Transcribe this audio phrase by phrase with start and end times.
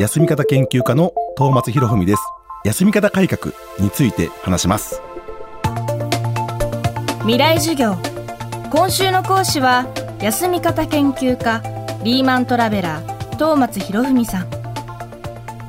[0.00, 2.22] 休み方研究家の東松博文です。
[2.64, 5.00] 休み方改革について話します。
[7.20, 7.96] 未来授業。
[8.70, 9.86] 今週の講師は
[10.20, 11.62] 休み方研究家
[12.02, 14.50] リーマントラベラー東松博文さん。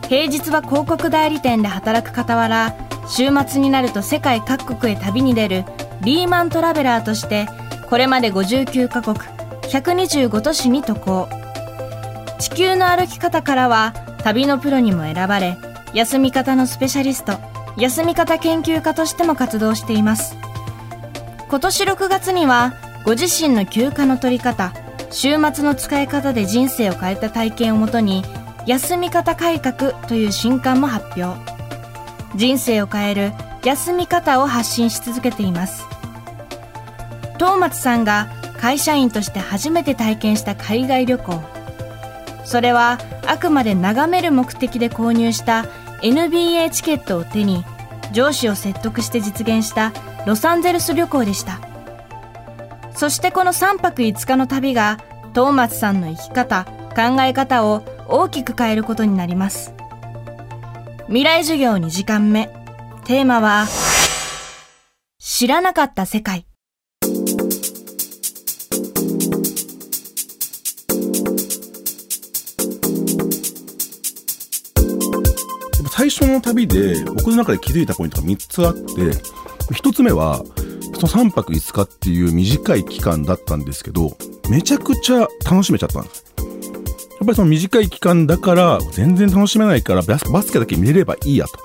[0.10, 2.76] 平日は広告代理店で働く傍ら
[3.08, 5.66] 週末になると世界各国へ旅に出る
[6.02, 7.48] リーマントラベラーとして
[7.90, 9.18] これまで59カ国
[9.70, 11.45] 125都市に渡航。
[12.40, 13.94] 地球の歩き方からは
[14.24, 15.58] 旅のプロにも選ばれ
[15.94, 17.38] 休み方のスペシャリスト
[17.78, 20.36] 休み方研究家としても活動しています。
[21.50, 22.74] 今年6月には
[23.06, 24.74] ご自身の休暇の取り方
[25.12, 28.24] 週末の使い方で人生を変えた体験をもとに
[28.66, 31.40] 休み方改革という新刊も発表。
[32.36, 33.32] 人生を変える
[33.64, 35.86] 休み方を発信し続けています。
[37.38, 38.28] 東松さんが
[38.60, 41.55] 会社員として初めて体験した海外旅行。
[42.46, 45.66] それはあくまで眺める目的で購入した
[46.02, 47.66] NBA チケットを手に
[48.14, 49.92] 上司を説得して実現した
[50.26, 51.60] ロサンゼルス旅行でした。
[52.96, 55.00] そしてこの3泊5日の旅が
[55.34, 56.66] 東松さんの生き方
[56.96, 59.74] 考え方を大きく変えることになります。
[61.08, 62.50] 未来授業2時間目。
[63.04, 63.68] テーマは
[65.20, 66.48] 知らなかった世界。
[75.98, 78.84] 最初の旅で僕の中で気づいたポイントが3つあって
[79.74, 80.44] 1つ目は
[80.94, 84.18] その3泊5日っていう短い期間だったんですけど
[84.50, 86.26] めちゃくちゃ楽しめちゃったんです。
[86.38, 86.48] やっ
[87.20, 91.60] ぱりその短い期間だから全然楽しめないからバスケだけ見れればいいやと。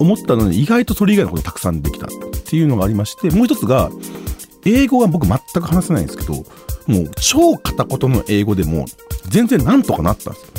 [0.00, 2.08] 思ったのに意外とそれ以外のことたくさんできたっ
[2.46, 3.90] ていうのがありましてもう一つが
[4.64, 6.34] 英語が僕全く話せないんですけど
[6.86, 8.86] もう超片言の英語でも
[9.28, 10.42] 全然なんとかなったんです。
[10.44, 10.57] よ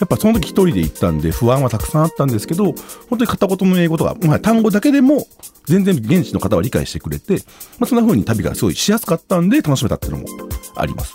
[0.00, 2.72] やっぱその時一人で行ったんで不安はたくさんあったんですけど、
[3.10, 5.26] 本当に片言の英語とか、まあ、単語だけでも
[5.66, 7.34] 全然現地の方は理解してくれて、
[7.78, 10.26] まあ、そんな風に旅がすごいしやすかったんで楽しめたっていうのも
[10.74, 11.14] あります。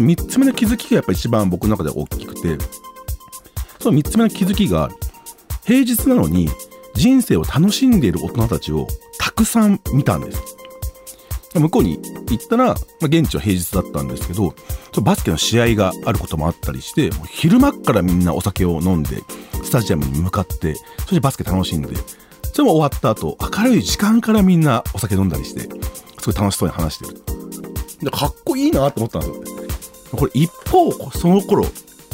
[0.00, 2.56] 三つ目の気づきがやっぱり一番僕の中で大きくて、
[3.80, 4.88] その三つ目の気づきが、
[5.64, 6.48] 平日なのに
[6.94, 8.86] 人生を楽しんでいる大人たちを
[9.18, 10.40] たくさん見たんです。
[11.54, 14.54] 向こうに行ったら、まあ、現地は平日だったんですけど、
[15.00, 19.22] バスケの試合があることもあったりして、もう昼間からみんなお酒を飲んで、
[19.64, 21.96] スタジアムに向かって、そしてバスケ楽しんで、
[22.52, 25.62] それも終わった後、明るい時間からみんなお酒飲んだりして、
[26.18, 27.22] すごい楽しそうに話してる。
[28.02, 30.18] でかっこいいなと思ったんですよ。
[30.18, 31.64] これ一方、その頃、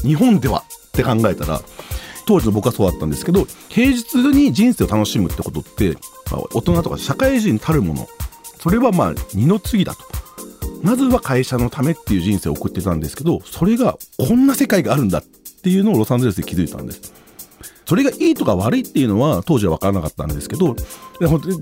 [0.02, 1.60] 日本ではって考えたら、
[2.26, 5.96] 当時の僕はそうだったんですけど、平日に人生を楽しむってことって、
[6.30, 8.06] まあ、大人とか社会人たるもの
[8.58, 10.04] それはまあ二の次だと。
[10.82, 17.12] まずは会社のためっていう人生を送ってたんですけど、それがこんな世界があるんだっていうのをロサンゼルスで気づいたんです。
[17.84, 20.76] それがいいとか悪いっていうのは当時は分からなかったんですけど、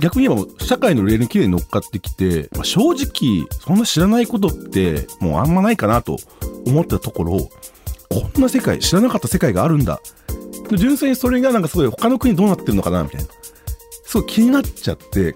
[0.01, 6.19] 逆に言えば社会のレールにきれいに乗っかってきて、ま、正直そんな知らないことってもうあんまないかなと
[6.67, 7.49] 思ったところ、
[8.11, 10.01] こんな世界、知らなかった世界があるんだ。
[10.77, 13.29] 純粋にそれがなんかすごい他の国どうなってるのかなみたいな。
[14.05, 15.35] すごい気になっちゃって、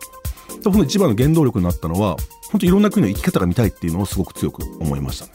[0.62, 2.16] その一番の原動力になったのは
[2.52, 5.32] 本当いろんな国の生き方が見たいっていうのをすごく強く思いましたね。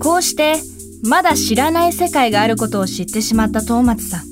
[0.00, 0.56] こうして
[1.02, 4.24] まだ知らない世界があることを知ってしまった東松さん。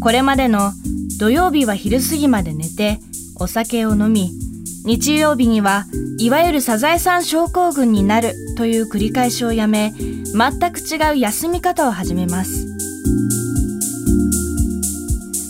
[0.00, 0.72] これまでの
[1.18, 2.98] 土曜日は昼過ぎまで寝て
[3.36, 4.30] お酒を飲み
[4.84, 5.86] 日曜日には
[6.18, 12.66] いわゆるサザエさん症候群になるという繰り返しをやめ全く違う休み方を始めます。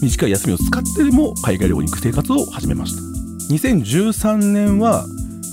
[0.04, 3.02] 短い休みを使ってでも海外旅行に行く生活を始めました。
[3.54, 5.06] 2013年は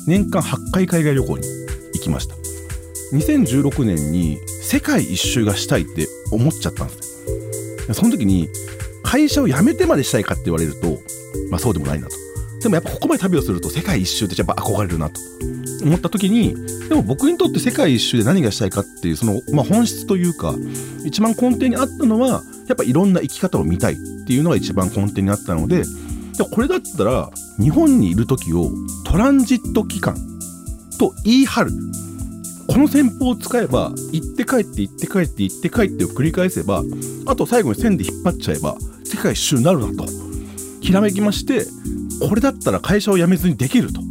[0.08, 1.48] 年間8回海外旅行に
[1.94, 2.36] 行きました。
[3.14, 7.94] 2016年に世界一周がしたいって思っちゃったんですね。
[7.94, 8.50] その時に
[9.04, 11.00] 会社を辞めてまでしたいかって言われると
[11.50, 12.21] まあそうでもないなと。
[12.62, 15.20] でもやっぱここまで旅をすると世界一周ってやっぱ憧れるなと。
[15.84, 16.56] 思った時に
[16.90, 20.53] でも僕にとって世界一周で何がしたいかっていうその、まあ、本質というか
[21.06, 23.97] 一番根底にあったのはやっぱいろんな生き方を見たいっ
[24.28, 25.85] ていうのが一番根底にあったのでで
[26.50, 28.70] これだったら日本にいる時を
[29.06, 30.16] トランジット期間
[31.00, 31.72] と言い張る。
[32.68, 36.84] この戦法を使えば行って帰って行って帰って行って帰ってを繰り返せば
[37.26, 40.06] あと最後に線で引っ張っちゃえば世界一周になるなと。
[40.80, 41.66] ひらめきまして
[42.28, 44.02] これだったら会社を辞めずにできると。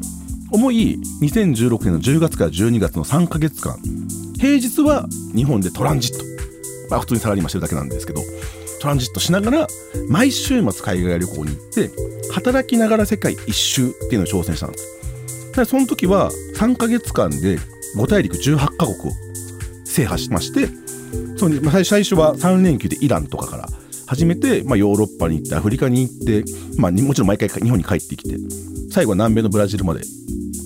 [0.53, 3.79] 思い2016年の10月から12月の3ヶ月間
[4.37, 6.25] 平日は日本でトランジット。
[6.91, 8.21] まあ普通にサラリーマンしてるだけなんですけど
[8.81, 9.67] トランジットしながら
[10.09, 11.91] 毎週末海外旅行に行って
[12.33, 15.53] 働きながら世界一周っていうのを挑戦したんです。
[15.55, 17.59] でその時は3ヶ月間で
[17.97, 19.13] 5大陸18カ国を
[19.85, 20.69] 制覇しまして
[21.37, 23.69] その最初は3連休でイランとかから
[24.11, 26.43] 始めて、まあ、ヨーロッパに行ってアフリカに行って、
[26.77, 28.37] まあ、もちろん毎回日本に帰ってきて
[28.91, 30.01] 最後は南米のブラジルまで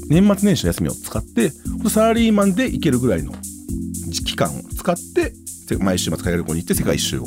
[0.09, 1.51] 年末年始の休みを使って
[1.91, 3.33] サラリーマンで行けるぐらいの
[4.25, 5.35] 期間を使って
[5.79, 7.27] 毎週末海外旅行に行って世界一周を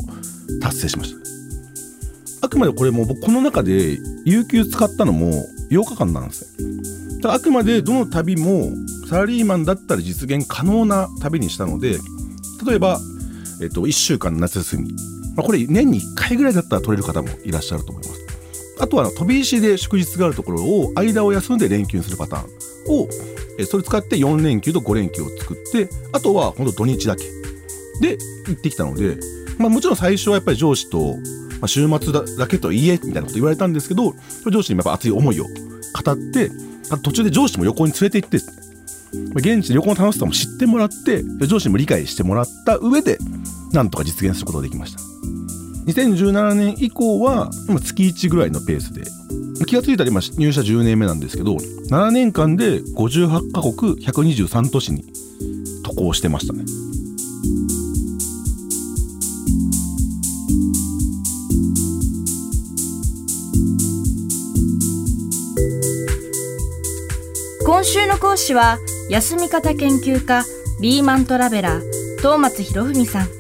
[0.60, 2.48] 達成しました。
[2.48, 6.72] あくまでこれも僕この中で有給使ったのも8日間なんですね
[7.26, 8.72] あくまでどの旅も
[9.08, 11.98] サラリーマンだったら実現可能な旅にしたので
[12.66, 13.00] 例えば、
[13.62, 14.90] えっと、1週間の夏休み、
[15.38, 18.22] まあ、これ年に1回ぐらいだったら取れる方もいらっしゃると思います。
[18.80, 22.46] あとは飛び石で祝日があるところを間を休んで連休にするパターン
[22.90, 23.08] を
[23.66, 27.24] それ使って4連休と5連休を作ってあとは本当土日だけ
[28.02, 28.18] で
[28.48, 29.18] 行ってきたので、
[29.58, 31.16] まあ、もちろん最初はやっぱり上司と、
[31.60, 34.14] ま、週末だけと言えみたいなこと言われたんですけど
[34.52, 36.52] 上司にやっぱ熱い思いを語って
[37.02, 38.38] 途中で上司も旅行に連れて行って
[39.34, 43.18] 現地で旅行の楽しさも知ってもらって上司にも理解してもらった上で
[43.74, 45.17] なんとか実現することができました。
[45.88, 49.04] 2017年以降は今月1ぐらいのペースで。
[49.66, 51.56] 気が付いたら今入社10年目なんですけど
[51.90, 55.04] 7年間で58カ国123都市に
[55.84, 56.64] 渡航してましたね。
[67.66, 68.78] 今週の講師は
[69.10, 70.44] 休み方研究家
[70.82, 71.82] リーマントラベラー
[72.18, 73.37] 東松博文さん。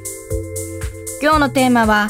[1.21, 2.09] 今日のテーマは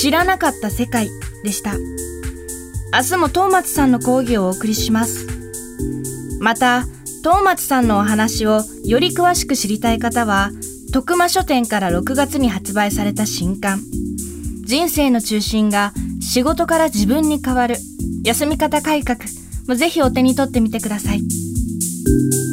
[0.00, 1.08] 知らなかった世界
[1.42, 1.72] でした。
[1.74, 5.26] 明日も東松さんの講義をお送りします。
[6.40, 6.84] また
[7.22, 10.50] 東松さんのお話をより詳しく知りたい方は
[10.92, 13.80] 徳間書店から6月に発売された新刊。
[14.64, 17.76] 人生の中心が仕事から自分に変わる。
[18.24, 19.20] 休み方改革。
[19.66, 21.22] もぜひお手に取ってみてください。
[22.04, 22.51] thank you